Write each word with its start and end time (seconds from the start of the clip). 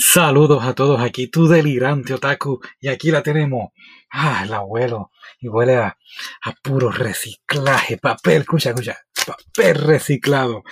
Saludos 0.00 0.62
a 0.62 0.76
todos, 0.76 1.00
aquí 1.00 1.26
tu 1.26 1.48
delirante 1.48 2.14
otaku 2.14 2.60
y 2.80 2.86
aquí 2.86 3.10
la 3.10 3.20
tenemos. 3.20 3.70
Ah, 4.08 4.42
el 4.44 4.54
abuelo. 4.54 5.10
Y 5.40 5.48
huele 5.48 5.74
a, 5.74 5.98
a 6.44 6.52
puro 6.62 6.92
reciclaje, 6.92 7.98
papel, 7.98 8.42
escucha, 8.42 8.70
escucha, 8.70 8.96
papel 9.26 9.74
reciclado. 9.74 10.62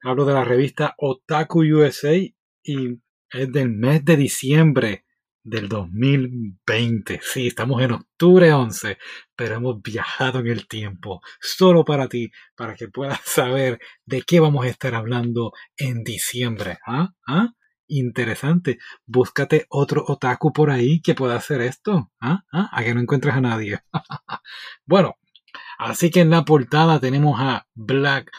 Hablo 0.00 0.24
de 0.26 0.34
la 0.34 0.44
revista 0.44 0.94
Otaku 0.96 1.64
USA 1.64 2.14
y 2.14 3.00
es 3.30 3.50
del 3.50 3.70
mes 3.70 4.04
de 4.04 4.16
diciembre 4.16 5.06
del 5.42 5.68
2020. 5.68 7.18
Sí, 7.20 7.48
estamos 7.48 7.82
en 7.82 7.90
octubre 7.90 8.52
11, 8.52 8.96
pero 9.34 9.56
hemos 9.56 9.82
viajado 9.82 10.38
en 10.38 10.46
el 10.46 10.68
tiempo 10.68 11.20
solo 11.40 11.84
para 11.84 12.08
ti, 12.08 12.30
para 12.54 12.76
que 12.76 12.86
puedas 12.86 13.22
saber 13.24 13.80
de 14.06 14.22
qué 14.22 14.38
vamos 14.38 14.64
a 14.64 14.68
estar 14.68 14.94
hablando 14.94 15.52
en 15.76 16.04
diciembre. 16.04 16.78
¿Ah? 16.86 17.12
¿Ah? 17.26 17.48
Interesante. 17.98 18.78
Búscate 19.06 19.66
otro 19.68 20.04
otaku 20.06 20.52
por 20.52 20.70
ahí 20.70 21.00
que 21.00 21.14
pueda 21.14 21.36
hacer 21.36 21.60
esto. 21.60 22.10
¿Ah? 22.20 22.44
¿Ah? 22.52 22.70
A 22.72 22.82
que 22.84 22.94
no 22.94 23.00
encuentres 23.00 23.34
a 23.34 23.40
nadie. 23.40 23.80
bueno, 24.86 25.16
así 25.78 26.10
que 26.10 26.20
en 26.20 26.30
la 26.30 26.44
portada 26.44 27.00
tenemos 27.00 27.40
a 27.40 27.66
Black 27.74 28.30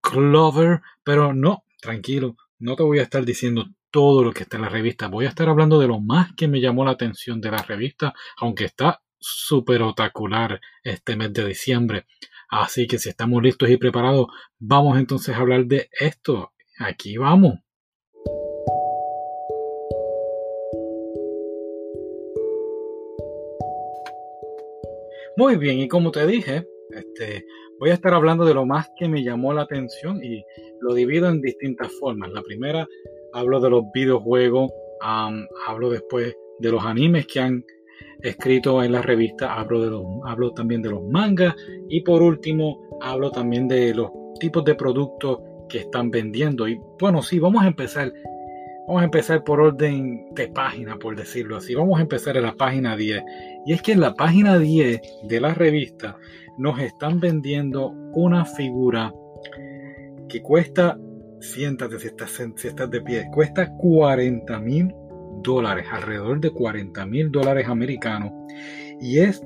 Clover, 0.00 0.82
pero 1.04 1.32
no, 1.32 1.64
tranquilo, 1.80 2.36
no 2.58 2.76
te 2.76 2.82
voy 2.82 2.98
a 2.98 3.02
estar 3.02 3.24
diciendo 3.24 3.66
todo 3.90 4.22
lo 4.22 4.32
que 4.32 4.42
está 4.42 4.56
en 4.56 4.62
la 4.62 4.68
revista. 4.68 5.08
Voy 5.08 5.26
a 5.26 5.28
estar 5.28 5.48
hablando 5.48 5.78
de 5.78 5.88
lo 5.88 6.00
más 6.00 6.34
que 6.34 6.48
me 6.48 6.60
llamó 6.60 6.84
la 6.84 6.92
atención 6.92 7.40
de 7.40 7.50
la 7.50 7.62
revista, 7.62 8.14
aunque 8.36 8.64
está 8.64 9.02
súper 9.18 9.82
otacular 9.82 10.60
este 10.82 11.16
mes 11.16 11.32
de 11.32 11.46
diciembre. 11.46 12.06
Así 12.48 12.86
que 12.86 12.98
si 12.98 13.10
estamos 13.10 13.42
listos 13.42 13.68
y 13.70 13.76
preparados, 13.76 14.26
vamos 14.58 14.98
entonces 14.98 15.34
a 15.34 15.38
hablar 15.38 15.66
de 15.66 15.90
esto. 15.92 16.52
Aquí 16.78 17.16
vamos. 17.16 17.58
Muy 25.38 25.56
bien, 25.56 25.78
y 25.78 25.86
como 25.86 26.10
te 26.10 26.26
dije, 26.26 26.66
este, 26.90 27.46
voy 27.78 27.90
a 27.90 27.94
estar 27.94 28.12
hablando 28.12 28.44
de 28.44 28.54
lo 28.54 28.66
más 28.66 28.90
que 28.98 29.08
me 29.08 29.22
llamó 29.22 29.52
la 29.54 29.62
atención 29.62 30.18
y 30.20 30.42
lo 30.80 30.94
divido 30.94 31.28
en 31.28 31.40
distintas 31.40 31.92
formas. 32.00 32.32
La 32.32 32.42
primera, 32.42 32.88
hablo 33.32 33.60
de 33.60 33.70
los 33.70 33.84
videojuegos, 33.94 34.68
hablo 35.00 35.90
después 35.90 36.36
de 36.58 36.72
los 36.72 36.84
animes 36.84 37.28
que 37.28 37.38
han 37.38 37.64
escrito 38.20 38.82
en 38.82 38.90
la 38.90 39.00
revista, 39.00 39.54
hablo, 39.54 39.80
de 39.80 39.90
los, 39.90 40.02
hablo 40.26 40.50
también 40.54 40.82
de 40.82 40.90
los 40.90 41.04
mangas 41.04 41.54
y 41.88 42.00
por 42.00 42.20
último, 42.20 42.98
hablo 43.00 43.30
también 43.30 43.68
de 43.68 43.94
los 43.94 44.10
tipos 44.40 44.64
de 44.64 44.74
productos 44.74 45.38
que 45.68 45.78
están 45.78 46.10
vendiendo. 46.10 46.66
Y 46.66 46.80
bueno, 46.98 47.22
sí, 47.22 47.38
vamos 47.38 47.62
a 47.62 47.68
empezar 47.68 48.12
Vamos 48.88 49.02
a 49.02 49.04
empezar 49.04 49.44
por 49.44 49.60
orden 49.60 50.34
de 50.34 50.48
página, 50.48 50.96
por 50.96 51.14
decirlo 51.14 51.58
así. 51.58 51.74
Vamos 51.74 51.98
a 51.98 52.02
empezar 52.02 52.38
en 52.38 52.44
la 52.44 52.54
página 52.54 52.96
10. 52.96 53.22
Y 53.66 53.74
es 53.74 53.82
que 53.82 53.92
en 53.92 54.00
la 54.00 54.14
página 54.14 54.58
10 54.58 55.02
de 55.24 55.40
la 55.42 55.52
revista 55.52 56.16
nos 56.56 56.80
están 56.80 57.20
vendiendo 57.20 57.90
una 58.14 58.46
figura 58.46 59.12
que 60.26 60.40
cuesta, 60.40 60.98
siéntate 61.38 61.98
si 61.98 62.06
estás, 62.06 62.30
si 62.56 62.68
estás 62.68 62.90
de 62.90 63.02
pie, 63.02 63.28
cuesta 63.30 63.70
40 63.76 64.58
mil 64.60 64.94
dólares, 65.42 65.84
alrededor 65.92 66.40
de 66.40 66.50
40 66.50 67.04
mil 67.04 67.30
dólares 67.30 67.68
americanos. 67.68 68.32
Y 69.02 69.18
es 69.18 69.42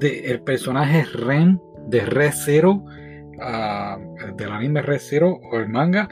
de 0.00 0.30
el 0.30 0.42
personaje 0.42 1.06
Ren 1.14 1.58
de 1.86 2.00
Red 2.00 2.32
Zero, 2.34 2.72
uh, 2.72 4.36
del 4.36 4.52
anime 4.52 4.82
Red 4.82 5.00
Zero 5.00 5.40
o 5.50 5.58
el 5.58 5.70
manga. 5.70 6.10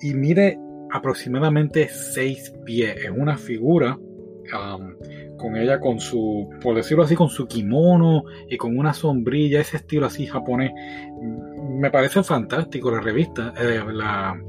Y 0.00 0.14
mire 0.14 0.58
aproximadamente 0.92 1.88
6 1.88 2.54
pies. 2.64 2.96
Es 3.04 3.10
una 3.10 3.36
figura 3.36 3.96
um, 3.96 4.94
con 5.38 5.56
ella, 5.56 5.80
con 5.80 5.98
su, 5.98 6.48
por 6.60 6.76
decirlo 6.76 7.02
así, 7.02 7.16
con 7.16 7.28
su 7.28 7.48
kimono 7.48 8.24
y 8.48 8.56
con 8.56 8.78
una 8.78 8.92
sombrilla, 8.92 9.60
ese 9.60 9.78
estilo 9.78 10.06
así 10.06 10.26
japonés. 10.26 10.72
Me 11.80 11.90
parece 11.90 12.22
fantástico 12.22 12.90
la 12.90 13.00
revista, 13.00 13.52
eh, 13.58 13.82
la, 13.92 14.40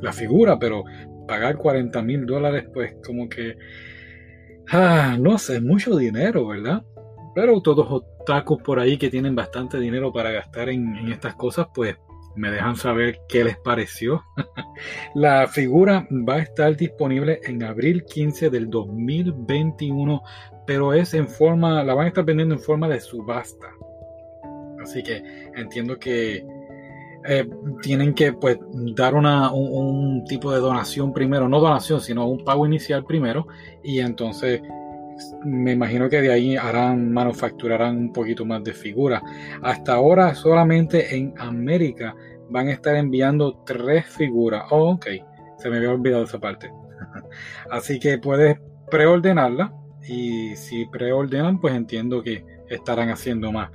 la, 0.00 0.12
figura, 0.12 0.58
pero 0.58 0.84
pagar 1.26 1.56
40 1.56 2.00
mil 2.02 2.24
dólares, 2.24 2.66
pues 2.72 2.94
como 3.04 3.28
que, 3.28 3.56
ah, 4.70 5.16
no 5.20 5.36
sé, 5.38 5.56
es 5.56 5.62
mucho 5.62 5.96
dinero, 5.96 6.46
¿verdad? 6.46 6.82
Pero 7.34 7.60
todos 7.60 7.86
otakus 7.90 8.62
por 8.62 8.78
ahí 8.78 8.96
que 8.98 9.10
tienen 9.10 9.34
bastante 9.34 9.78
dinero 9.78 10.12
para 10.12 10.30
gastar 10.30 10.68
en 10.68 11.10
estas 11.10 11.34
cosas, 11.34 11.66
pues 11.74 11.96
me 12.34 12.50
dejan 12.50 12.76
saber 12.76 13.20
qué 13.28 13.44
les 13.44 13.56
pareció. 13.58 14.22
la 15.14 15.46
figura 15.48 16.06
va 16.10 16.34
a 16.34 16.42
estar 16.42 16.76
disponible 16.76 17.40
en 17.44 17.62
abril 17.62 18.04
15 18.04 18.50
del 18.50 18.70
2021, 18.70 20.22
pero 20.66 20.92
es 20.94 21.14
en 21.14 21.28
forma, 21.28 21.82
la 21.84 21.94
van 21.94 22.06
a 22.06 22.08
estar 22.08 22.24
vendiendo 22.24 22.54
en 22.54 22.60
forma 22.60 22.88
de 22.88 23.00
subasta. 23.00 23.68
Así 24.82 25.02
que 25.02 25.22
entiendo 25.54 25.98
que 25.98 26.44
eh, 27.24 27.48
tienen 27.82 28.14
que 28.14 28.32
pues 28.32 28.58
dar 28.96 29.14
una, 29.14 29.52
un, 29.52 30.24
tipo 30.24 30.52
de 30.52 30.58
donación 30.58 31.12
primero, 31.12 31.48
no 31.48 31.60
donación, 31.60 32.00
sino 32.00 32.26
un 32.26 32.44
pago 32.44 32.66
inicial 32.66 33.04
primero, 33.04 33.46
y 33.84 34.00
entonces 34.00 34.60
me 35.44 35.72
imagino 35.72 36.08
que 36.08 36.20
de 36.20 36.32
ahí 36.32 36.56
harán, 36.56 37.12
manufacturarán 37.12 37.96
un 37.96 38.12
poquito 38.12 38.44
más 38.44 38.62
de 38.64 38.72
figuras. 38.72 39.22
Hasta 39.62 39.94
ahora 39.94 40.34
solamente 40.34 41.14
en 41.16 41.34
América 41.38 42.14
van 42.50 42.68
a 42.68 42.72
estar 42.72 42.96
enviando 42.96 43.62
tres 43.64 44.06
figuras. 44.06 44.64
Oh, 44.70 44.92
ok, 44.92 45.06
se 45.58 45.70
me 45.70 45.78
había 45.78 45.90
olvidado 45.90 46.24
esa 46.24 46.38
parte. 46.38 46.70
Así 47.70 47.98
que 47.98 48.18
puedes 48.18 48.58
preordenarla 48.90 49.72
y 50.06 50.54
si 50.56 50.86
preordenan, 50.86 51.60
pues 51.60 51.74
entiendo 51.74 52.22
que 52.22 52.44
estarán 52.68 53.10
haciendo 53.10 53.52
más. 53.52 53.70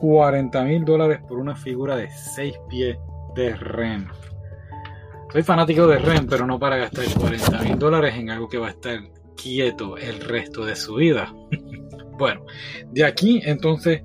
40 0.00 0.64
mil 0.64 0.84
dólares 0.84 1.20
por 1.28 1.38
una 1.38 1.54
figura 1.54 1.96
de 1.96 2.08
6 2.10 2.54
pies 2.68 2.96
de 3.34 3.54
Ren. 3.54 4.08
Soy 5.32 5.42
fanático 5.42 5.86
de 5.86 5.98
Ren, 5.98 6.26
pero 6.26 6.46
no 6.46 6.58
para 6.58 6.76
gastar 6.76 7.04
40 7.18 7.62
mil 7.62 7.78
dólares 7.78 8.14
en 8.16 8.30
algo 8.30 8.48
que 8.48 8.58
va 8.58 8.68
a 8.68 8.70
estar 8.70 8.98
quieto 9.42 9.96
el 9.96 10.20
resto 10.20 10.64
de 10.64 10.76
su 10.76 10.96
vida. 10.96 11.32
bueno, 12.18 12.44
de 12.92 13.04
aquí 13.04 13.40
entonces 13.44 14.02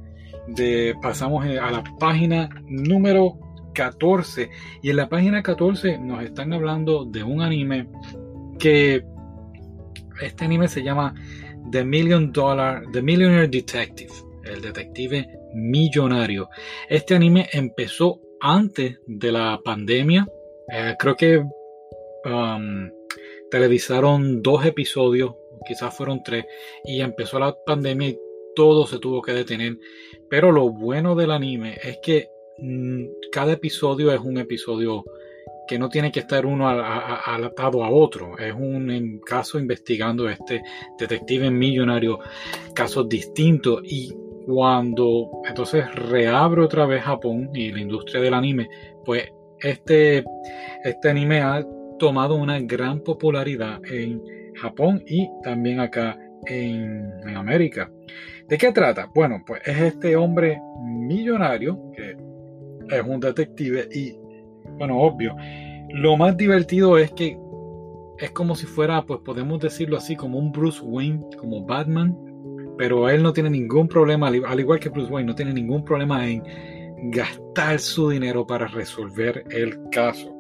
de, 0.47 0.95
pasamos 1.01 1.45
a 1.45 1.71
la 1.71 1.83
página 1.99 2.49
número 2.67 3.39
14. 3.73 4.49
Y 4.81 4.89
en 4.89 4.95
la 4.95 5.09
página 5.09 5.43
14 5.43 5.99
nos 5.99 6.23
están 6.23 6.53
hablando 6.53 7.05
de 7.05 7.23
un 7.23 7.41
anime 7.41 7.87
que 8.57 9.03
este 10.21 10.45
anime 10.45 10.67
se 10.67 10.81
llama 10.81 11.13
The 11.71 11.83
Million 11.83 12.31
Dollar, 12.31 12.83
The 12.91 13.01
Millionaire 13.01 13.47
Detective, 13.47 14.11
el 14.43 14.61
detective 14.61 15.27
millonario. 15.53 16.49
Este 16.89 17.15
anime 17.15 17.47
empezó 17.51 18.21
antes 18.39 18.99
de 19.05 19.31
la 19.31 19.59
pandemia. 19.63 20.27
Eh, 20.71 20.95
creo 20.97 21.15
que 21.15 21.37
um, 21.37 22.89
televisaron 23.55 24.41
dos 24.41 24.65
episodios, 24.65 25.33
quizás 25.65 25.95
fueron 25.95 26.21
tres, 26.21 26.43
y 26.83 26.99
empezó 26.99 27.39
la 27.39 27.55
pandemia 27.65 28.09
y 28.09 28.19
todo 28.53 28.85
se 28.85 28.99
tuvo 28.99 29.21
que 29.21 29.31
detener. 29.31 29.77
Pero 30.29 30.51
lo 30.51 30.71
bueno 30.71 31.15
del 31.15 31.31
anime 31.31 31.77
es 31.81 31.99
que 32.03 32.27
mm, 32.57 33.05
cada 33.31 33.53
episodio 33.53 34.11
es 34.11 34.19
un 34.19 34.39
episodio 34.39 35.05
que 35.69 35.79
no 35.79 35.87
tiene 35.87 36.11
que 36.11 36.19
estar 36.19 36.45
uno 36.45 36.67
atado 36.67 37.85
a, 37.85 37.89
otro. 37.91 38.37
Es 38.37 38.53
un 38.53 39.21
caso 39.25 39.57
investigando 39.57 40.27
este 40.29 40.61
detective 40.99 41.49
millonario, 41.49 42.19
casos 42.73 43.07
distintos. 43.07 43.79
Y 43.85 44.13
cuando 44.45 45.31
entonces 45.47 45.95
reabre 45.95 46.61
otra 46.61 46.85
vez 46.85 47.03
Japón 47.03 47.51
y 47.53 47.71
la 47.71 47.79
industria 47.79 48.19
del 48.19 48.33
anime, 48.33 48.67
pues 49.05 49.29
este, 49.61 50.25
este 50.83 51.09
anime 51.09 51.39
ha 51.39 51.65
tomado 51.97 52.35
una 52.35 52.59
gran 52.59 53.01
popularidad 53.01 53.79
en 53.85 54.21
Japón 54.55 55.03
y 55.07 55.29
también 55.43 55.79
acá 55.79 56.17
en, 56.45 57.11
América. 57.35 57.91
¿De 58.47 58.57
qué 58.57 58.71
trata? 58.71 59.09
Bueno, 59.13 59.43
pues 59.45 59.61
es 59.65 59.77
este 59.79 60.15
hombre 60.15 60.59
millonario 60.83 61.91
que 61.95 62.15
es 62.95 63.03
un 63.05 63.19
detective 63.19 63.89
y, 63.91 64.15
bueno, 64.77 64.99
obvio, 64.99 65.35
lo 65.89 66.15
más 66.17 66.37
divertido 66.37 66.97
es 66.97 67.11
que 67.11 67.37
es 68.19 68.31
como 68.31 68.55
si 68.55 68.65
fuera, 68.65 69.01
pues 69.05 69.19
podemos 69.25 69.59
decirlo 69.59 69.97
así, 69.97 70.15
como 70.15 70.39
un 70.39 70.51
Bruce 70.51 70.81
Wayne, 70.81 71.21
como 71.37 71.65
Batman, 71.65 72.15
pero 72.77 73.09
él 73.09 73.23
no 73.23 73.33
tiene 73.33 73.49
ningún 73.49 73.87
problema, 73.87 74.27
al 74.27 74.59
igual 74.59 74.79
que 74.79 74.89
Bruce 74.89 75.11
Wayne, 75.11 75.27
no 75.27 75.35
tiene 75.35 75.53
ningún 75.53 75.83
problema 75.83 76.27
en 76.27 76.43
gastar 77.11 77.79
su 77.79 78.09
dinero 78.09 78.45
para 78.45 78.67
resolver 78.67 79.43
el 79.49 79.77
caso. 79.89 80.34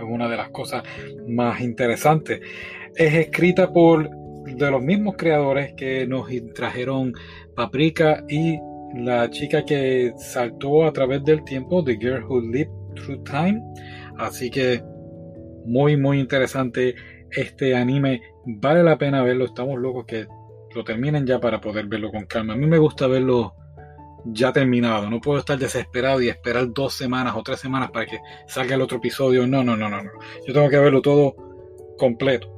Es 0.00 0.06
una 0.08 0.28
de 0.28 0.36
las 0.36 0.50
cosas 0.50 0.82
más 1.28 1.60
interesantes. 1.60 2.40
Es 2.94 3.14
escrita 3.14 3.72
por 3.72 4.08
de 4.44 4.70
los 4.70 4.82
mismos 4.82 5.16
creadores 5.16 5.74
que 5.74 6.06
nos 6.06 6.28
trajeron 6.54 7.12
Paprika 7.54 8.24
y 8.28 8.58
la 8.94 9.30
chica 9.30 9.64
que 9.64 10.12
saltó 10.16 10.84
a 10.84 10.92
través 10.92 11.24
del 11.24 11.44
tiempo, 11.44 11.84
The 11.84 11.96
Girl 11.96 12.24
Who 12.24 12.40
Lived 12.40 12.70
Through 12.96 13.24
Time. 13.24 13.62
Así 14.18 14.50
que 14.50 14.82
muy, 15.64 15.96
muy 15.96 16.18
interesante 16.18 16.94
este 17.30 17.76
anime. 17.76 18.20
Vale 18.44 18.82
la 18.82 18.98
pena 18.98 19.22
verlo. 19.22 19.44
Estamos 19.44 19.78
locos 19.78 20.06
que 20.06 20.26
lo 20.74 20.84
terminen 20.84 21.26
ya 21.26 21.38
para 21.40 21.60
poder 21.60 21.86
verlo 21.86 22.10
con 22.10 22.26
calma. 22.26 22.54
A 22.54 22.56
mí 22.56 22.66
me 22.66 22.78
gusta 22.78 23.06
verlo 23.06 23.54
ya 24.24 24.52
terminado. 24.52 25.08
No 25.10 25.20
puedo 25.20 25.38
estar 25.38 25.58
desesperado 25.58 26.20
y 26.20 26.28
esperar 26.28 26.72
dos 26.72 26.94
semanas 26.94 27.34
o 27.36 27.42
tres 27.42 27.60
semanas 27.60 27.90
para 27.90 28.06
que 28.06 28.18
salga 28.46 28.74
el 28.74 28.82
otro 28.82 28.98
episodio. 28.98 29.46
No, 29.46 29.62
no, 29.62 29.76
no, 29.76 29.88
no. 29.88 30.02
no. 30.02 30.10
Yo 30.46 30.54
tengo 30.54 30.68
que 30.68 30.78
verlo 30.78 31.02
todo 31.02 31.34
completo. 31.98 32.52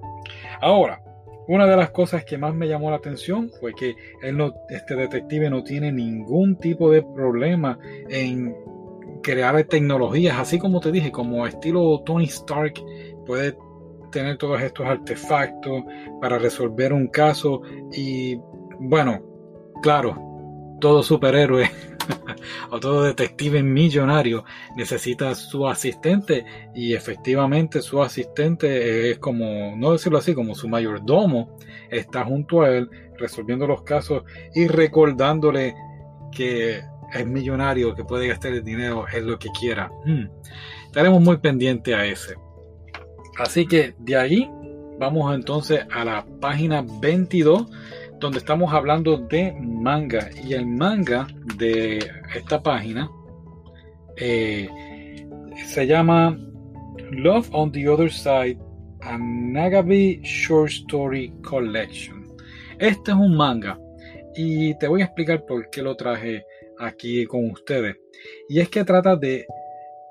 Ahora, 0.60 1.02
una 1.48 1.66
de 1.66 1.76
las 1.76 1.90
cosas 1.90 2.24
que 2.24 2.38
más 2.38 2.54
me 2.54 2.68
llamó 2.68 2.90
la 2.90 2.96
atención 2.96 3.50
fue 3.60 3.74
que 3.74 3.94
él 4.22 4.36
no, 4.36 4.54
este 4.68 4.94
detective 4.94 5.50
no 5.50 5.64
tiene 5.64 5.90
ningún 5.90 6.56
tipo 6.56 6.90
de 6.90 7.02
problema 7.02 7.78
en 8.08 8.54
crear 9.22 9.62
tecnologías, 9.64 10.38
así 10.38 10.58
como 10.58 10.80
te 10.80 10.92
dije, 10.92 11.10
como 11.10 11.46
estilo 11.46 12.02
Tony 12.04 12.24
Stark, 12.24 12.74
puede 13.26 13.56
tener 14.10 14.36
todos 14.36 14.60
estos 14.60 14.86
artefactos 14.86 15.82
para 16.20 16.38
resolver 16.38 16.92
un 16.92 17.08
caso 17.08 17.62
y 17.92 18.36
bueno, 18.78 19.20
claro, 19.82 20.31
todo 20.82 21.04
superhéroe 21.04 21.70
o 22.70 22.80
todo 22.80 23.04
detective 23.04 23.62
millonario 23.62 24.44
necesita 24.76 25.32
su 25.36 25.68
asistente 25.68 26.44
y 26.74 26.94
efectivamente 26.94 27.80
su 27.80 28.02
asistente 28.02 29.12
es 29.12 29.18
como, 29.20 29.76
no 29.76 29.92
decirlo 29.92 30.18
así, 30.18 30.34
como 30.34 30.56
su 30.56 30.68
mayordomo, 30.68 31.56
está 31.88 32.24
junto 32.24 32.62
a 32.62 32.70
él 32.70 32.90
resolviendo 33.16 33.68
los 33.68 33.82
casos 33.82 34.24
y 34.56 34.66
recordándole 34.66 35.76
que 36.32 36.82
es 37.14 37.26
millonario, 37.26 37.94
que 37.94 38.04
puede 38.04 38.26
gastar 38.26 38.52
el 38.52 38.64
dinero 38.64 39.06
es 39.06 39.22
lo 39.22 39.38
que 39.38 39.50
quiera. 39.50 39.88
Hmm. 40.04 40.26
Estaremos 40.86 41.20
muy 41.22 41.36
pendientes 41.36 41.94
a 41.94 42.04
ese. 42.06 42.34
Así 43.38 43.66
que 43.66 43.94
de 43.98 44.16
ahí 44.16 44.50
vamos 44.98 45.32
entonces 45.32 45.86
a 45.92 46.04
la 46.04 46.26
página 46.40 46.84
22 47.00 47.68
donde 48.22 48.38
estamos 48.38 48.72
hablando 48.72 49.16
de 49.16 49.52
manga 49.60 50.30
y 50.44 50.54
el 50.54 50.64
manga 50.64 51.26
de 51.58 51.98
esta 52.36 52.62
página 52.62 53.10
eh, 54.16 54.68
se 55.66 55.88
llama 55.88 56.38
Love 57.10 57.48
on 57.52 57.72
the 57.72 57.88
Other 57.88 58.12
Side 58.12 58.58
a 59.00 59.18
Nagabi 59.18 60.20
Short 60.22 60.70
Story 60.70 61.32
Collection. 61.42 62.32
Este 62.78 63.10
es 63.10 63.16
un 63.16 63.36
manga 63.36 63.76
y 64.36 64.78
te 64.78 64.86
voy 64.86 65.02
a 65.02 65.06
explicar 65.06 65.44
por 65.44 65.68
qué 65.68 65.82
lo 65.82 65.96
traje 65.96 66.46
aquí 66.78 67.26
con 67.26 67.50
ustedes. 67.50 67.96
Y 68.48 68.60
es 68.60 68.68
que 68.68 68.84
trata 68.84 69.16
de 69.16 69.46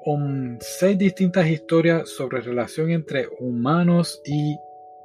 um, 0.05 0.57
seis 0.59 0.97
distintas 0.97 1.47
historias 1.47 2.09
sobre 2.09 2.41
relación 2.41 2.91
entre 2.91 3.29
humanos 3.39 4.21
y, 4.25 4.57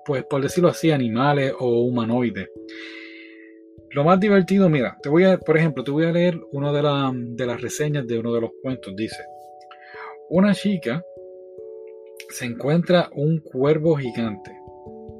pues 0.06 0.24
por 0.24 0.42
decirlo 0.42 0.68
así, 0.68 0.90
animales 0.90 1.52
o 1.58 1.82
humanoides. 1.82 2.48
Lo 3.90 4.04
más 4.04 4.20
divertido, 4.20 4.68
mira, 4.68 4.96
te 5.02 5.08
voy 5.08 5.24
a, 5.24 5.38
por 5.38 5.56
ejemplo, 5.56 5.82
te 5.82 5.90
voy 5.90 6.04
a 6.04 6.12
leer 6.12 6.38
una 6.52 6.72
de, 6.72 7.34
de 7.34 7.46
las 7.46 7.60
reseñas 7.60 8.06
de 8.06 8.18
uno 8.18 8.32
de 8.32 8.42
los 8.42 8.50
cuentos. 8.62 8.94
Dice, 8.94 9.22
una 10.28 10.54
chica 10.54 11.02
se 12.30 12.44
encuentra 12.44 13.08
un 13.14 13.40
cuervo 13.40 13.96
gigante, 13.96 14.50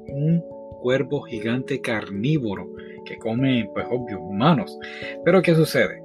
un 0.07 0.43
cuervo 0.81 1.21
gigante 1.23 1.81
carnívoro 1.81 2.69
que 3.05 3.17
come, 3.17 3.69
pues 3.73 3.85
obvio, 3.89 4.21
humanos. 4.21 4.77
Pero 5.23 5.41
¿qué 5.41 5.55
sucede? 5.55 6.01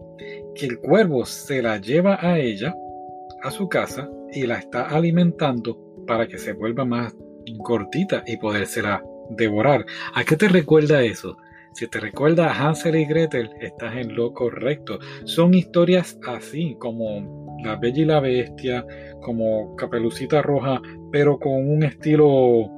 Que 0.55 0.67
el 0.67 0.79
cuervo 0.79 1.25
se 1.27 1.61
la 1.61 1.79
lleva 1.79 2.19
a 2.21 2.39
ella, 2.39 2.75
a 3.43 3.51
su 3.51 3.69
casa, 3.69 4.09
y 4.33 4.47
la 4.47 4.59
está 4.59 4.89
alimentando 4.89 5.79
para 6.07 6.27
que 6.27 6.39
se 6.39 6.53
vuelva 6.53 6.85
más 6.85 7.15
gordita 7.59 8.23
y 8.27 8.37
podérsela 8.37 9.03
devorar. 9.31 9.85
¿A 10.15 10.25
qué 10.25 10.37
te 10.37 10.49
recuerda 10.49 11.03
eso? 11.03 11.37
Si 11.75 11.89
te 11.89 12.01
recuerda 12.01 12.49
a 12.49 12.69
Hansel 12.69 12.97
y 12.97 13.07
Gretel, 13.07 13.51
estás 13.61 13.97
en 13.97 14.15
lo 14.15 14.35
correcto. 14.35 14.99
Son 15.25 15.55
historias 15.55 16.19
así, 16.27 16.77
como 16.79 17.57
La 17.65 17.77
Bella 17.77 18.03
y 18.03 18.05
la 18.05 18.21
Bestia, 18.21 18.85
como 19.23 19.75
Capelucita 19.77 20.43
Roja, 20.43 20.83
pero 21.11 21.39
con 21.39 21.71
un 21.71 21.83
estilo, 21.83 22.69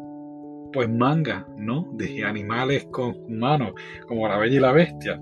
pues 0.72 0.88
manga, 0.88 1.44
¿no? 1.56 1.88
De 1.94 2.24
animales 2.24 2.84
con 2.84 3.16
humanos, 3.24 3.72
como 4.06 4.28
La 4.28 4.38
Bella 4.38 4.56
y 4.56 4.60
la 4.60 4.72
Bestia. 4.72 5.20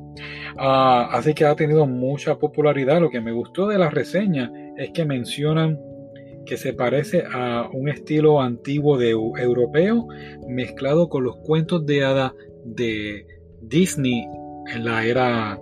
Ah, 0.58 1.08
así 1.10 1.32
que 1.32 1.46
ha 1.46 1.56
tenido 1.56 1.86
mucha 1.86 2.38
popularidad. 2.38 3.00
Lo 3.00 3.08
que 3.08 3.22
me 3.22 3.32
gustó 3.32 3.68
de 3.68 3.78
la 3.78 3.88
reseña 3.88 4.52
es 4.76 4.90
que 4.90 5.06
mencionan 5.06 5.78
que 6.46 6.56
se 6.56 6.72
parece 6.72 7.24
a 7.32 7.68
un 7.72 7.88
estilo 7.88 8.40
antiguo 8.40 8.98
de 8.98 9.10
europeo 9.10 10.06
mezclado 10.48 11.08
con 11.08 11.24
los 11.24 11.36
cuentos 11.36 11.86
de 11.86 12.04
hada 12.04 12.34
de 12.64 13.26
Disney 13.60 14.26
en 14.74 14.84
la 14.84 15.04
era 15.04 15.58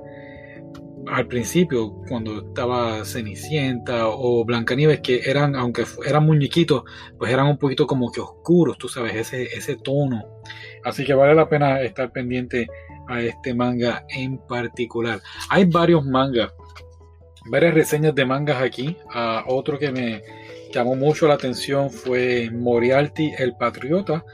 al 1.08 1.26
principio, 1.26 1.92
cuando 2.08 2.48
estaba 2.48 3.04
Cenicienta 3.04 4.08
o 4.08 4.44
Blancanieves, 4.44 5.00
que 5.00 5.22
eran, 5.24 5.56
aunque 5.56 5.84
eran 6.06 6.26
muñequitos, 6.26 6.84
pues 7.18 7.32
eran 7.32 7.46
un 7.46 7.58
poquito 7.58 7.86
como 7.86 8.12
que 8.12 8.20
oscuros, 8.20 8.78
tú 8.78 8.88
sabes, 8.88 9.14
ese, 9.16 9.44
ese 9.44 9.76
tono. 9.76 10.22
Así 10.84 11.04
que 11.04 11.14
vale 11.14 11.34
la 11.34 11.48
pena 11.48 11.80
estar 11.80 12.12
pendiente 12.12 12.68
a 13.08 13.20
este 13.22 13.54
manga 13.54 14.04
en 14.08 14.38
particular. 14.46 15.20
Hay 15.48 15.64
varios 15.64 16.04
mangas, 16.04 16.52
varias 17.46 17.74
reseñas 17.74 18.14
de 18.14 18.24
mangas 18.24 18.62
aquí. 18.62 18.96
otro 19.46 19.78
que 19.78 19.90
me 19.90 20.22
llamó 20.72 20.94
mucho 20.94 21.26
la 21.26 21.34
atención 21.34 21.90
fue 21.90 22.50
Moriarty 22.50 23.32
el 23.38 23.56
Patriota, 23.56 24.24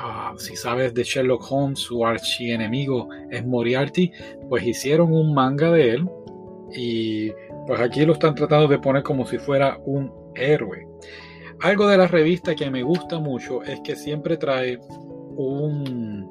Ah, 0.00 0.32
si 0.36 0.54
sabes 0.54 0.94
de 0.94 1.02
Sherlock 1.02 1.50
Holmes, 1.50 1.80
su 1.80 2.06
archienemigo 2.06 3.08
es 3.30 3.44
Moriarty, 3.44 4.12
pues 4.48 4.64
hicieron 4.64 5.12
un 5.12 5.34
manga 5.34 5.72
de 5.72 5.90
él 5.94 6.08
y 6.72 7.32
pues 7.66 7.80
aquí 7.80 8.06
lo 8.06 8.12
están 8.12 8.36
tratando 8.36 8.68
de 8.68 8.78
poner 8.78 9.02
como 9.02 9.26
si 9.26 9.38
fuera 9.38 9.76
un 9.86 10.12
héroe. 10.36 10.86
Algo 11.62 11.88
de 11.88 11.96
la 11.96 12.06
revista 12.06 12.54
que 12.54 12.70
me 12.70 12.84
gusta 12.84 13.18
mucho 13.18 13.64
es 13.64 13.80
que 13.80 13.96
siempre 13.96 14.36
trae 14.36 14.78
un, 15.36 16.30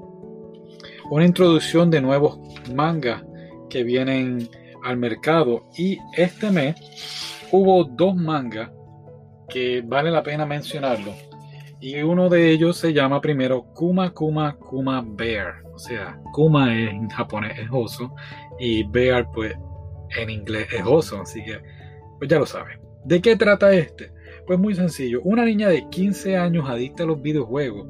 una 1.09 1.25
introducción 1.25 1.91
de 1.91 1.99
nuevos 1.99 2.39
mangas 2.73 3.25
que 3.69 3.83
vienen 3.83 4.47
al 4.87 4.97
mercado 4.97 5.69
y 5.77 5.99
este 6.15 6.49
mes 6.51 6.75
hubo 7.51 7.83
dos 7.83 8.15
mangas 8.15 8.71
que 9.49 9.81
vale 9.85 10.11
la 10.11 10.23
pena 10.23 10.45
mencionarlo 10.45 11.13
y 11.79 12.01
uno 12.01 12.29
de 12.29 12.51
ellos 12.51 12.77
se 12.77 12.93
llama 12.93 13.21
primero 13.21 13.63
Kuma 13.73 14.11
Kuma 14.11 14.55
Kuma 14.55 15.05
Bear. 15.05 15.63
O 15.73 15.77
sea, 15.77 16.19
Kuma 16.33 16.75
es 16.75 16.89
en 16.89 17.09
japonés 17.09 17.57
es 17.59 17.69
oso 17.71 18.15
y 18.59 18.83
Bear 18.83 19.29
pues 19.31 19.53
en 20.17 20.29
inglés 20.29 20.67
es 20.73 20.83
oso. 20.83 21.21
Así 21.21 21.43
que 21.43 21.59
pues 22.17 22.29
ya 22.29 22.39
lo 22.39 22.45
saben. 22.45 22.79
¿De 23.05 23.21
qué 23.21 23.35
trata 23.35 23.73
este? 23.73 24.11
Pues 24.47 24.57
muy 24.57 24.73
sencillo. 24.73 25.21
Una 25.23 25.45
niña 25.45 25.69
de 25.69 25.87
15 25.89 26.37
años 26.37 26.67
adicta 26.67 27.03
a 27.03 27.05
los 27.05 27.21
videojuegos 27.21 27.87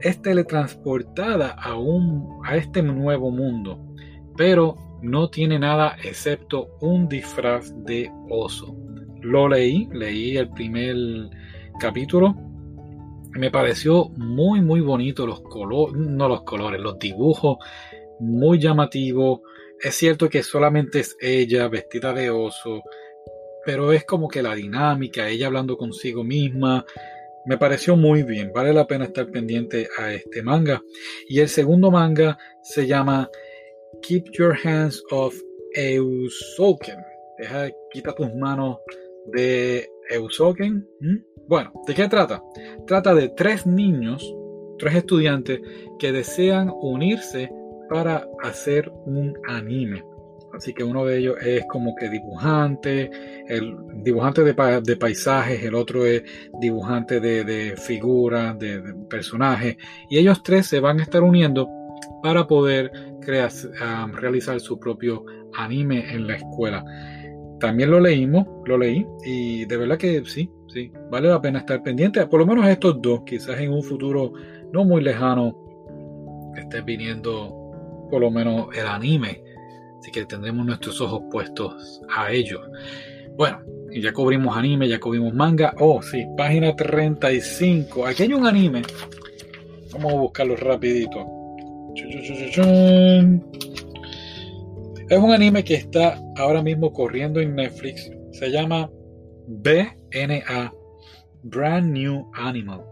es 0.00 0.20
teletransportada 0.22 1.50
a, 1.50 1.76
un, 1.76 2.40
a 2.44 2.56
este 2.56 2.82
nuevo 2.82 3.30
mundo. 3.30 3.80
Pero 4.36 4.76
no 5.02 5.28
tiene 5.28 5.58
nada 5.58 5.96
excepto 6.02 6.76
un 6.80 7.08
disfraz 7.08 7.72
de 7.84 8.10
oso. 8.30 8.76
Lo 9.20 9.48
leí, 9.48 9.88
leí 9.92 10.36
el 10.36 10.48
primer 10.50 10.96
capítulo 11.78 12.34
me 13.34 13.50
pareció 13.50 14.10
muy 14.16 14.60
muy 14.60 14.80
bonito 14.80 15.26
los 15.26 15.40
colores, 15.40 15.96
no 15.96 16.28
los 16.28 16.42
colores, 16.42 16.80
los 16.80 16.98
dibujos, 16.98 17.58
muy 18.20 18.58
llamativos. 18.58 19.40
Es 19.80 19.94
cierto 19.94 20.28
que 20.28 20.42
solamente 20.42 21.00
es 21.00 21.16
ella 21.20 21.68
vestida 21.68 22.12
de 22.12 22.30
oso, 22.30 22.82
pero 23.64 23.92
es 23.92 24.04
como 24.04 24.28
que 24.28 24.42
la 24.42 24.54
dinámica, 24.54 25.28
ella 25.28 25.46
hablando 25.46 25.76
consigo 25.76 26.22
misma, 26.22 26.84
me 27.46 27.56
pareció 27.56 27.96
muy 27.96 28.22
bien. 28.22 28.52
Vale 28.54 28.72
la 28.72 28.86
pena 28.86 29.06
estar 29.06 29.30
pendiente 29.30 29.88
a 29.98 30.12
este 30.12 30.42
manga. 30.42 30.82
Y 31.28 31.40
el 31.40 31.48
segundo 31.48 31.90
manga 31.90 32.38
se 32.62 32.86
llama 32.86 33.28
Keep 34.00 34.32
Your 34.38 34.56
Hands 34.64 35.02
Off 35.10 35.34
Eusoken. 35.74 36.98
Deja, 37.38 37.70
quita 37.90 38.14
tus 38.14 38.34
manos 38.34 38.78
de 39.26 39.88
Eusoken. 40.10 40.86
Bueno, 41.48 41.72
¿de 41.86 41.94
qué 41.94 42.08
trata? 42.08 42.42
Trata 42.86 43.14
de 43.14 43.28
tres 43.30 43.66
niños, 43.66 44.34
tres 44.78 44.94
estudiantes 44.94 45.60
que 45.98 46.12
desean 46.12 46.70
unirse 46.70 47.50
para 47.88 48.26
hacer 48.42 48.90
un 49.04 49.34
anime. 49.46 50.02
Así 50.54 50.74
que 50.74 50.84
uno 50.84 51.04
de 51.06 51.18
ellos 51.18 51.36
es 51.42 51.64
como 51.66 51.94
que 51.94 52.10
dibujante, 52.10 53.10
el 53.48 53.74
dibujante 54.02 54.42
de, 54.44 54.96
paisajes, 54.96 55.62
el 55.62 55.74
otro 55.74 56.04
es 56.04 56.22
dibujante 56.60 57.20
de, 57.20 57.74
figuras, 57.76 58.58
de, 58.58 58.82
personajes. 59.08 59.76
Y 60.10 60.18
ellos 60.18 60.42
tres 60.42 60.66
se 60.66 60.80
van 60.80 61.00
a 61.00 61.04
estar 61.04 61.22
uniendo 61.22 61.68
para 62.22 62.46
poder 62.46 62.90
crear, 63.20 63.50
realizar 64.12 64.60
su 64.60 64.78
propio 64.78 65.24
anime 65.54 66.12
en 66.12 66.26
la 66.26 66.36
escuela 66.36 66.84
también 67.62 67.92
lo 67.92 68.00
leímos, 68.00 68.44
lo 68.66 68.76
leí 68.76 69.06
y 69.24 69.64
de 69.66 69.76
verdad 69.76 69.96
que 69.96 70.24
sí, 70.24 70.50
sí, 70.66 70.90
vale 71.12 71.28
la 71.28 71.40
pena 71.40 71.60
estar 71.60 71.80
pendiente, 71.80 72.26
por 72.26 72.40
lo 72.40 72.46
menos 72.46 72.66
estos 72.66 73.00
dos, 73.00 73.20
quizás 73.24 73.60
en 73.60 73.72
un 73.72 73.84
futuro 73.84 74.32
no 74.72 74.84
muy 74.84 75.00
lejano 75.00 75.56
esté 76.56 76.80
viniendo 76.80 78.08
por 78.10 78.20
lo 78.20 78.32
menos 78.32 78.66
el 78.76 78.84
anime, 78.84 79.44
así 80.00 80.10
que 80.10 80.26
tendremos 80.26 80.66
nuestros 80.66 81.00
ojos 81.00 81.22
puestos 81.30 82.02
a 82.12 82.32
ellos. 82.32 82.60
Bueno, 83.36 83.60
ya 83.92 84.12
cubrimos 84.12 84.56
anime, 84.56 84.88
ya 84.88 84.98
cubrimos 84.98 85.32
manga. 85.32 85.72
Oh, 85.78 86.02
sí, 86.02 86.26
página 86.36 86.74
35. 86.74 88.06
Aquí 88.06 88.24
hay 88.24 88.34
un 88.34 88.44
anime. 88.44 88.82
Vamos 89.92 90.12
a 90.12 90.16
buscarlo 90.16 90.56
rapidito. 90.56 91.41
Es 95.08 95.18
un 95.18 95.30
anime 95.30 95.62
que 95.64 95.74
está 95.74 96.18
ahora 96.36 96.62
mismo 96.62 96.92
corriendo 96.92 97.40
en 97.40 97.54
Netflix. 97.54 98.10
Se 98.32 98.50
llama 98.50 98.90
BNA, 99.46 100.72
Brand 101.42 101.92
New 101.92 102.30
Animal. 102.34 102.82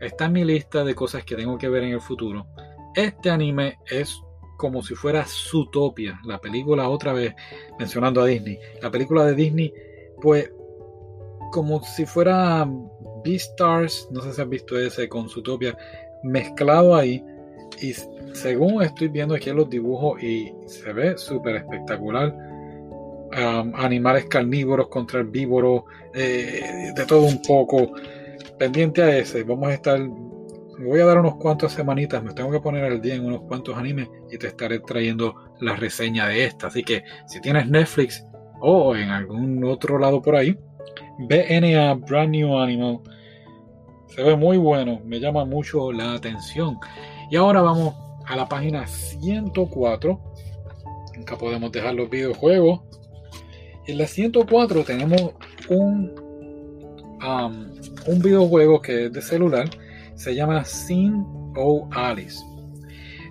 Está 0.00 0.24
en 0.24 0.32
mi 0.32 0.44
lista 0.44 0.84
de 0.84 0.94
cosas 0.94 1.24
que 1.24 1.36
tengo 1.36 1.56
que 1.58 1.68
ver 1.68 1.84
en 1.84 1.92
el 1.92 2.00
futuro. 2.00 2.46
Este 2.96 3.30
anime 3.30 3.78
es 3.88 4.20
como 4.56 4.82
si 4.82 4.94
fuera 4.94 5.24
Zootopia, 5.24 6.20
la 6.24 6.40
película 6.40 6.88
otra 6.88 7.12
vez 7.12 7.34
mencionando 7.78 8.20
a 8.20 8.26
Disney. 8.26 8.58
La 8.80 8.90
película 8.90 9.24
de 9.24 9.34
Disney, 9.34 9.72
pues 10.20 10.52
como 11.52 11.82
si 11.82 12.06
fuera 12.06 12.68
Beastars, 13.24 14.08
no 14.10 14.20
sé 14.22 14.32
si 14.32 14.40
has 14.40 14.48
visto 14.48 14.78
ese 14.78 15.08
con 15.08 15.28
Zootopia, 15.28 15.76
mezclado 16.22 16.94
ahí. 16.94 17.24
Y 17.80 17.94
según 18.34 18.82
estoy 18.82 19.08
viendo 19.08 19.34
aquí 19.34 19.50
en 19.50 19.56
los 19.56 19.68
dibujos 19.68 20.22
y 20.22 20.52
se 20.66 20.92
ve 20.92 21.16
súper 21.16 21.56
espectacular. 21.56 22.34
animales 23.34 24.26
carnívoros 24.26 24.88
contra 24.88 25.20
herbívoros, 25.20 25.84
eh, 26.14 26.92
de 26.94 27.06
todo 27.06 27.22
un 27.22 27.40
poco. 27.42 27.92
Pendiente 28.58 29.02
a 29.02 29.18
ese, 29.18 29.42
vamos 29.42 29.68
a 29.68 29.74
estar. 29.74 29.98
Me 30.00 30.86
voy 30.86 31.00
a 31.00 31.06
dar 31.06 31.18
unos 31.18 31.36
cuantos 31.36 31.72
semanitas, 31.72 32.22
me 32.22 32.32
tengo 32.32 32.50
que 32.50 32.60
poner 32.60 32.84
al 32.84 33.00
día 33.00 33.14
en 33.14 33.24
unos 33.24 33.42
cuantos 33.42 33.76
animes 33.76 34.08
y 34.30 34.38
te 34.38 34.48
estaré 34.48 34.80
trayendo 34.80 35.34
la 35.60 35.76
reseña 35.76 36.26
de 36.28 36.44
esta. 36.44 36.66
Así 36.66 36.82
que 36.82 37.04
si 37.26 37.40
tienes 37.40 37.68
Netflix 37.68 38.24
o 38.60 38.96
en 38.96 39.10
algún 39.10 39.64
otro 39.64 39.98
lado 39.98 40.20
por 40.20 40.36
ahí, 40.36 40.58
BNA 41.18 41.94
Brand 41.94 42.30
New 42.30 42.58
Animal 42.58 43.00
se 44.14 44.22
ve 44.22 44.36
muy 44.36 44.58
bueno, 44.58 45.00
me 45.06 45.20
llama 45.20 45.44
mucho 45.44 45.90
la 45.90 46.14
atención. 46.14 46.78
Y 47.32 47.36
ahora 47.36 47.62
vamos 47.62 47.94
a 48.26 48.36
la 48.36 48.46
página 48.46 48.86
104. 48.86 50.20
Acá 51.22 51.38
podemos 51.38 51.72
dejar 51.72 51.94
los 51.94 52.10
videojuegos. 52.10 52.82
En 53.86 53.96
la 53.96 54.06
104 54.06 54.84
tenemos 54.84 55.32
un, 55.70 56.12
un 58.06 58.22
videojuego 58.22 58.82
que 58.82 59.06
es 59.06 59.12
de 59.14 59.22
celular. 59.22 59.70
Se 60.14 60.34
llama 60.34 60.62
Sin 60.66 61.24
O 61.56 61.88
Alice. 61.92 62.44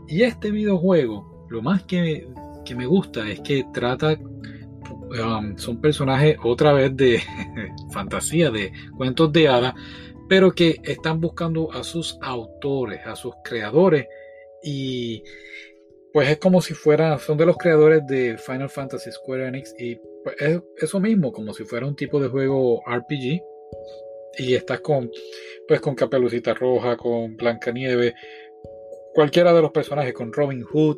Y 0.07 0.23
este 0.23 0.49
videojuego, 0.49 1.45
lo 1.51 1.61
más 1.61 1.83
que, 1.83 2.27
que 2.65 2.73
me 2.73 2.87
gusta 2.87 3.29
es 3.29 3.41
que 3.41 3.67
trata 3.71 4.17
son 5.57 5.79
personajes 5.79 6.37
otra 6.43 6.73
vez 6.73 6.95
de 6.95 7.21
fantasía, 7.91 8.49
de 8.49 8.71
cuentos 8.97 9.31
de 9.31 9.47
hadas, 9.47 9.75
pero 10.31 10.53
que 10.53 10.79
están 10.85 11.19
buscando 11.19 11.73
a 11.73 11.83
sus 11.83 12.17
autores, 12.21 13.01
a 13.05 13.17
sus 13.17 13.33
creadores, 13.43 14.07
y 14.63 15.21
pues 16.13 16.29
es 16.29 16.37
como 16.37 16.61
si 16.61 16.73
fuera, 16.73 17.19
son 17.19 17.37
de 17.37 17.45
los 17.45 17.57
creadores 17.57 18.07
de 18.07 18.37
Final 18.37 18.69
Fantasy 18.69 19.11
Square 19.11 19.49
Enix, 19.49 19.75
y 19.77 19.97
pues 20.23 20.37
es 20.39 20.61
eso 20.77 21.01
mismo, 21.01 21.33
como 21.33 21.53
si 21.53 21.65
fuera 21.65 21.85
un 21.85 21.97
tipo 21.97 22.17
de 22.17 22.29
juego 22.29 22.81
RPG, 22.87 23.41
y 24.37 24.55
estás 24.55 24.79
con, 24.79 25.11
pues 25.67 25.81
con 25.81 25.95
Capelucita 25.95 26.53
Roja, 26.53 26.95
con 26.95 27.35
Blancanieves, 27.35 28.13
cualquiera 29.13 29.51
de 29.51 29.63
los 29.63 29.71
personajes, 29.71 30.13
con 30.13 30.31
Robin 30.31 30.63
Hood, 30.63 30.97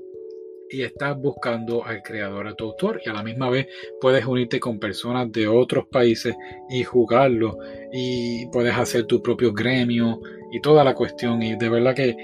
y 0.74 0.82
estás 0.82 1.16
buscando 1.16 1.86
al 1.86 2.02
creador, 2.02 2.48
a 2.48 2.56
tu 2.56 2.66
autor, 2.66 3.00
y 3.06 3.10
a 3.10 3.14
la 3.14 3.22
misma 3.22 3.50
vez 3.52 3.68
puedes 4.02 4.26
unirte 4.26 4.60
con 4.60 4.80
personas 4.80 5.32
de 5.32 5.48
otros 5.48 5.86
países 5.92 6.36
y 6.68 6.84
jugarlo, 6.84 7.60
y 7.92 8.48
puedes 8.48 8.76
hacer 8.76 9.06
tu 9.06 9.22
propio 9.22 9.54
gremio 9.54 10.20
y 10.52 10.60
toda 10.62 10.84
la 10.84 10.96
cuestión. 10.96 11.44
Y 11.44 11.56
de 11.56 11.70
verdad 11.70 11.94
que 11.94 12.16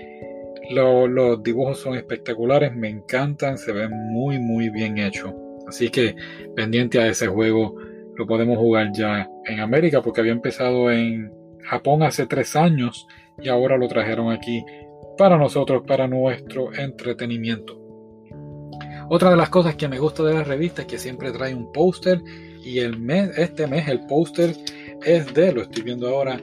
los 0.71 1.43
dibujos 1.43 1.79
son 1.79 1.95
espectaculares, 1.95 2.75
me 2.75 2.89
encantan, 2.89 3.57
se 3.59 3.71
ven 3.71 3.91
muy, 3.91 4.39
muy 4.39 4.69
bien 4.71 4.97
hechos. 4.97 5.31
Así 5.67 5.89
que 5.89 6.15
pendiente 6.55 6.99
a 6.99 7.07
ese 7.07 7.27
juego, 7.27 7.75
lo 8.15 8.25
podemos 8.25 8.57
jugar 8.57 8.91
ya 8.93 9.29
en 9.45 9.59
América, 9.59 10.01
porque 10.01 10.21
había 10.21 10.33
empezado 10.33 10.91
en 10.91 11.31
Japón 11.61 12.01
hace 12.01 12.25
tres 12.25 12.55
años 12.55 13.07
y 13.39 13.47
ahora 13.47 13.77
lo 13.77 13.87
trajeron 13.87 14.31
aquí 14.31 14.65
para 15.19 15.37
nosotros, 15.37 15.83
para 15.85 16.07
nuestro 16.07 16.73
entretenimiento. 16.73 17.78
Otra 19.09 19.31
de 19.31 19.37
las 19.37 19.49
cosas 19.49 19.75
que 19.75 19.87
me 19.87 19.99
gusta 19.99 20.23
de 20.23 20.35
la 20.35 20.43
revista 20.43 20.81
es 20.83 20.87
que 20.87 20.97
siempre 20.97 21.31
trae 21.31 21.53
un 21.53 21.71
póster 21.71 22.21
y 22.63 22.79
el 22.79 22.99
mes, 22.99 23.31
este 23.37 23.65
mes 23.67 23.87
el 23.87 24.05
póster 24.05 24.55
es 25.05 25.33
de, 25.33 25.51
lo 25.51 25.63
estoy 25.63 25.83
viendo 25.83 26.07
ahora, 26.07 26.39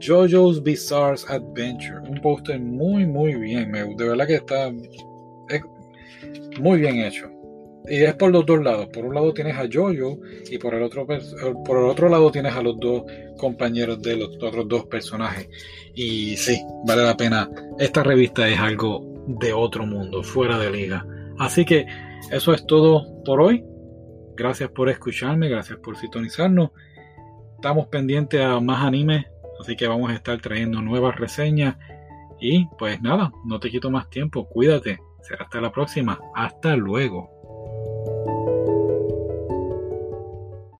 JoJo's 0.00 0.62
Bizarre 0.62 1.16
Adventure. 1.28 2.00
Un 2.08 2.20
póster 2.20 2.60
muy, 2.60 3.06
muy 3.06 3.34
bien. 3.34 3.72
De 3.72 4.08
verdad 4.08 4.26
que 4.26 4.36
está 4.36 4.70
muy 6.60 6.80
bien 6.80 6.98
hecho. 7.00 7.30
Y 7.88 8.02
es 8.02 8.14
por 8.14 8.30
los 8.30 8.44
dos 8.46 8.62
lados. 8.62 8.88
Por 8.92 9.04
un 9.04 9.14
lado 9.14 9.32
tienes 9.32 9.56
a 9.56 9.66
Jojo 9.70 10.18
y 10.50 10.58
por 10.58 10.74
el 10.74 10.82
otro, 10.82 11.06
por 11.06 11.78
el 11.78 11.84
otro 11.84 12.08
lado 12.08 12.30
tienes 12.30 12.54
a 12.54 12.62
los 12.62 12.78
dos 12.78 13.02
compañeros 13.36 14.00
de 14.02 14.16
los 14.16 14.36
otros 14.36 14.68
dos 14.68 14.86
personajes. 14.86 15.48
Y 15.94 16.36
sí, 16.36 16.60
vale 16.86 17.02
la 17.02 17.16
pena. 17.16 17.50
Esta 17.78 18.02
revista 18.02 18.48
es 18.48 18.58
algo 18.58 19.04
de 19.26 19.52
otro 19.52 19.86
mundo, 19.86 20.22
fuera 20.22 20.58
de 20.58 20.70
liga. 20.70 21.06
Así 21.38 21.64
que 21.64 21.86
eso 22.30 22.52
es 22.52 22.66
todo 22.66 23.22
por 23.24 23.40
hoy. 23.40 23.64
Gracias 24.36 24.70
por 24.70 24.88
escucharme, 24.88 25.48
gracias 25.48 25.78
por 25.78 25.96
sintonizarnos. 25.96 26.70
Estamos 27.56 27.88
pendientes 27.88 28.40
a 28.40 28.60
más 28.60 28.84
animes, 28.84 29.26
así 29.60 29.76
que 29.76 29.86
vamos 29.86 30.10
a 30.10 30.14
estar 30.14 30.40
trayendo 30.40 30.80
nuevas 30.80 31.16
reseñas. 31.16 31.76
Y 32.40 32.66
pues 32.78 33.02
nada, 33.02 33.32
no 33.44 33.60
te 33.60 33.70
quito 33.70 33.90
más 33.90 34.08
tiempo, 34.08 34.48
cuídate. 34.48 34.98
Será 35.22 35.44
hasta 35.44 35.60
la 35.60 35.70
próxima. 35.70 36.18
Hasta 36.34 36.74
luego. 36.76 37.39